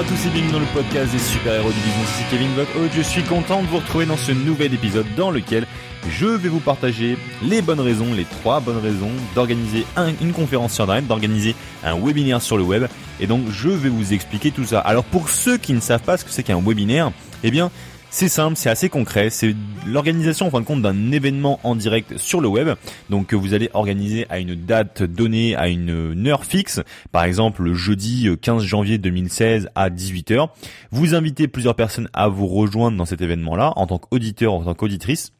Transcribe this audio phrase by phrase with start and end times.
[0.00, 2.10] à tous et bienvenue dans le podcast des super-héros du business.
[2.14, 2.88] Ici Kevin Buckhout.
[2.96, 5.66] Je suis content de vous retrouver dans ce nouvel épisode dans lequel
[6.08, 9.84] je vais vous partager les bonnes raisons, les trois bonnes raisons d'organiser
[10.22, 11.54] une conférence sur Internet, d'organiser
[11.84, 12.86] un webinaire sur le web.
[13.20, 14.80] Et donc, je vais vous expliquer tout ça.
[14.80, 17.12] Alors, pour ceux qui ne savent pas ce que c'est qu'un webinaire,
[17.44, 17.70] eh bien,
[18.10, 19.54] c'est simple, c'est assez concret, c'est
[19.86, 22.70] l'organisation en fin de compte d'un événement en direct sur le web,
[23.08, 26.80] donc vous allez organiser à une date donnée, à une heure fixe,
[27.12, 30.48] par exemple le jeudi 15 janvier 2016 à 18h.
[30.90, 34.74] Vous invitez plusieurs personnes à vous rejoindre dans cet événement-là en tant qu'auditeur, en tant
[34.74, 35.32] qu'auditrice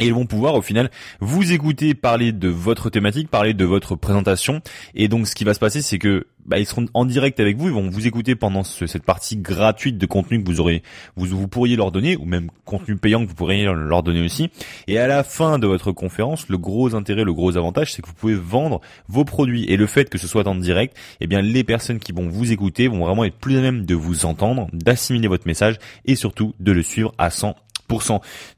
[0.00, 0.90] et ils vont pouvoir au final
[1.20, 4.60] vous écouter parler de votre thématique, parler de votre présentation.
[4.94, 7.56] Et donc ce qui va se passer, c'est que bah, ils seront en direct avec
[7.58, 10.82] vous, ils vont vous écouter pendant cette partie gratuite de contenu que vous aurez,
[11.16, 14.50] vous, vous pourriez leur donner, ou même contenu payant que vous pourriez leur donner aussi.
[14.88, 18.08] Et à la fin de votre conférence, le gros intérêt, le gros avantage, c'est que
[18.08, 19.64] vous pouvez vendre vos produits.
[19.66, 22.52] Et le fait que ce soit en direct, eh bien les personnes qui vont vous
[22.52, 26.54] écouter vont vraiment être plus à même de vous entendre, d'assimiler votre message et surtout
[26.58, 27.54] de le suivre à 100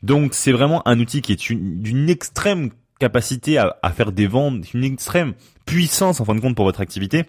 [0.03, 4.85] donc c'est vraiment un outil qui est d'une extrême capacité à, faire des ventes, une
[4.85, 5.35] extrême
[5.67, 7.25] puissance en fin de compte pour votre activité.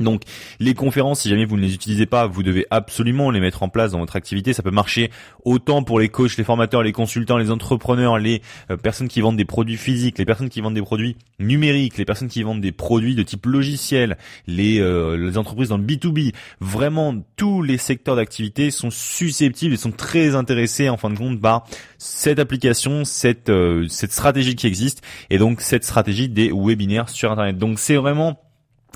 [0.00, 0.22] Donc
[0.58, 3.68] les conférences, si jamais vous ne les utilisez pas, vous devez absolument les mettre en
[3.68, 4.52] place dans votre activité.
[4.52, 5.10] Ça peut marcher
[5.44, 9.36] autant pour les coachs, les formateurs, les consultants, les entrepreneurs, les euh, personnes qui vendent
[9.36, 12.72] des produits physiques, les personnes qui vendent des produits numériques, les personnes qui vendent des
[12.72, 16.32] produits de type logiciel, les, euh, entreprises dans le B2B.
[16.60, 21.40] Vraiment, tous les secteurs d'activité sont susceptibles et sont très intéressés en fin de compte
[21.40, 21.64] par
[21.98, 27.32] cette application, cette, euh, cette stratégie qui existe et donc cette stratégie des webinaires sur
[27.32, 27.58] Internet.
[27.58, 28.43] Donc c'est vraiment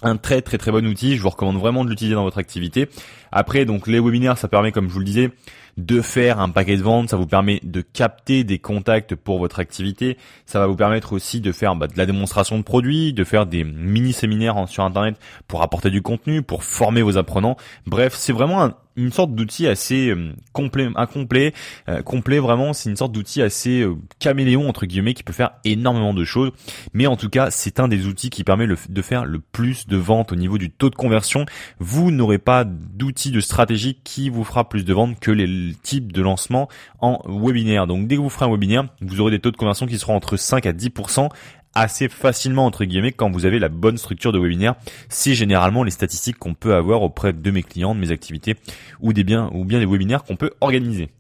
[0.02, 1.16] un très très très bon outil.
[1.16, 2.88] Je vous recommande vraiment de l'utiliser dans votre activité.
[3.32, 5.30] Après, donc les webinaires, ça permet, comme je vous le disais,
[5.78, 7.08] de faire un paquet de vente.
[7.08, 10.18] Ça vous permet de capter des contacts pour votre activité.
[10.44, 13.46] Ça va vous permettre aussi de faire bah, de la démonstration de produits, de faire
[13.46, 17.56] des mini séminaires sur Internet pour apporter du contenu, pour former vos apprenants.
[17.86, 21.54] Bref, c'est vraiment un, une sorte d'outil assez euh, complet, incomplet,
[21.88, 22.72] euh, complet vraiment.
[22.72, 26.50] C'est une sorte d'outil assez euh, caméléon entre guillemets qui peut faire énormément de choses.
[26.92, 29.96] Mais en tout cas, c'est un des outils qui permet de faire le plus de
[29.96, 31.46] ventes au niveau du taux de conversion.
[31.78, 36.12] Vous n'aurez pas d'outil de stratégie qui vous fera plus de ventes que les types
[36.12, 36.68] de lancement
[37.00, 37.86] en webinaire.
[37.86, 40.14] Donc dès que vous ferez un webinaire, vous aurez des taux de conversion qui seront
[40.14, 41.28] entre 5 à 10%
[41.74, 44.74] assez facilement entre guillemets quand vous avez la bonne structure de webinaire.
[45.08, 48.56] C'est généralement les statistiques qu'on peut avoir auprès de mes clients, de mes activités
[49.00, 51.10] ou des biens ou bien des webinaires qu'on peut organiser.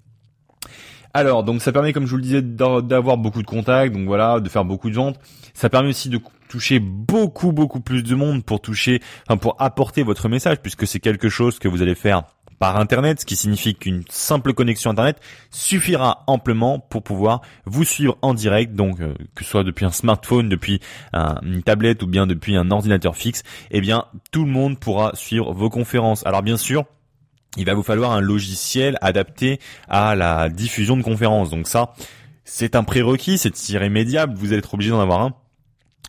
[1.14, 4.40] Alors, donc ça permet, comme je vous le disais, d'avoir beaucoup de contacts, donc voilà,
[4.40, 5.18] de faire beaucoup de ventes.
[5.54, 10.02] Ça permet aussi de toucher beaucoup, beaucoup plus de monde pour toucher, enfin pour apporter
[10.02, 12.24] votre message, puisque c'est quelque chose que vous allez faire
[12.58, 15.20] par Internet, ce qui signifie qu'une simple connexion Internet
[15.50, 19.90] suffira amplement pour pouvoir vous suivre en direct, donc euh, que ce soit depuis un
[19.90, 20.80] smartphone, depuis
[21.14, 25.52] une tablette ou bien depuis un ordinateur fixe, eh bien tout le monde pourra suivre
[25.52, 26.24] vos conférences.
[26.26, 26.84] Alors bien sûr,
[27.56, 29.58] il va vous falloir un logiciel adapté
[29.88, 31.50] à la diffusion de conférences.
[31.50, 31.94] Donc ça,
[32.44, 35.34] c'est un prérequis, c'est irrémédiable, vous allez être obligé d'en avoir un.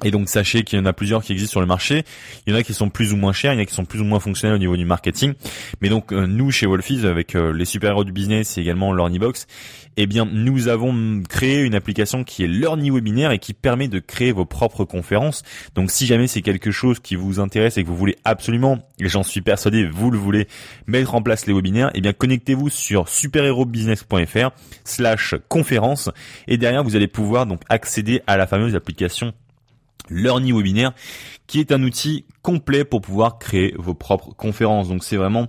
[0.04, 2.04] Et donc sachez qu'il y en a plusieurs qui existent sur le marché.
[2.48, 3.74] Il y en a qui sont plus ou moins chers, il y en a qui
[3.74, 5.34] sont plus ou moins fonctionnels au niveau du marketing.
[5.82, 9.46] Mais donc euh, nous chez Wolfies avec euh, les super-héros du business et également Learnybox,
[9.98, 14.00] eh bien nous avons créé une application qui est Learny Webinaire et qui permet de
[14.00, 15.44] créer vos propres conférences.
[15.76, 19.10] Donc si jamais c'est quelque chose qui vous intéresse et que vous voulez absolument, et
[19.10, 20.48] j'en suis persuadé, vous le voulez,
[20.88, 24.52] mettre en place les webinaires, eh bien connectez-vous sur superhérobusiness.fr
[24.86, 26.10] slash conférence
[26.48, 29.34] et derrière vous allez pouvoir donc accéder à la fameuse application
[30.10, 30.94] Learning Webinaire,
[31.48, 34.90] qui est un outil complet pour pouvoir créer vos propres conférences.
[34.90, 35.48] Donc c'est vraiment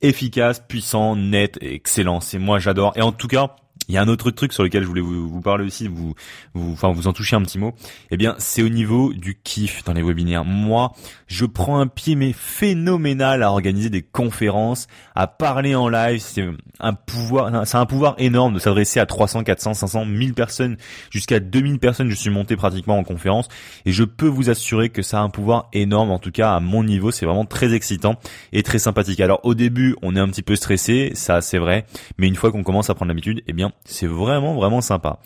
[0.00, 2.20] efficace, puissant, net et excellent.
[2.20, 2.92] C'est moi j'adore.
[2.96, 3.56] Et en tout cas,
[3.88, 6.14] il y a un autre truc sur lequel je voulais vous, parler aussi, vous,
[6.54, 7.74] vous, enfin vous en toucher un petit mot.
[8.10, 10.44] Eh bien, c'est au niveau du kiff dans les webinaires.
[10.44, 10.92] Moi,
[11.26, 16.20] je prends un pied mais phénoménal à organiser des conférences, à parler en live.
[16.20, 16.46] C'est
[16.80, 20.76] un pouvoir, c'est un pouvoir énorme de s'adresser à 300, 400, 500, 1000 personnes,
[21.10, 22.10] jusqu'à 2000 personnes.
[22.10, 23.48] Je suis monté pratiquement en conférence
[23.84, 26.10] et je peux vous assurer que ça a un pouvoir énorme.
[26.10, 28.16] En tout cas, à mon niveau, c'est vraiment très excitant
[28.52, 29.20] et très sympathique.
[29.20, 31.86] Alors, au début, on est un petit peu stressé, ça c'est vrai,
[32.18, 35.20] mais une fois qu'on commence à prendre l'habitude, eh bien, c'est vraiment vraiment sympa.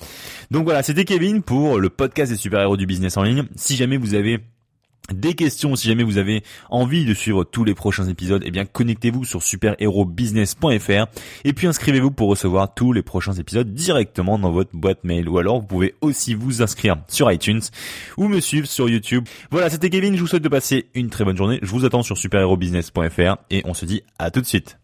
[0.50, 3.44] Donc voilà, c'était Kevin pour le podcast des super-héros du business en ligne.
[3.56, 4.40] Si jamais vous avez
[5.12, 8.64] des questions, si jamais vous avez envie de suivre tous les prochains épisodes, eh bien
[8.64, 11.06] connectez-vous sur superherobusiness.fr
[11.44, 15.38] et puis inscrivez-vous pour recevoir tous les prochains épisodes directement dans votre boîte mail ou
[15.38, 17.62] alors vous pouvez aussi vous inscrire sur iTunes
[18.16, 19.24] ou me suivre sur YouTube.
[19.50, 21.58] Voilà, c'était Kevin, je vous souhaite de passer une très bonne journée.
[21.62, 24.78] Je vous attends sur superherobusiness.fr et on se dit à tout de suite.